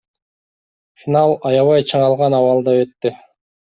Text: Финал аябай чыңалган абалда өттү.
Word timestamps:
Финал 1.03 1.35
аябай 1.51 1.85
чыңалган 1.91 2.37
абалда 2.41 2.77
өттү. 2.87 3.13